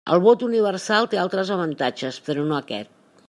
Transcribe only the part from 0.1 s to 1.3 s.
El vot universal té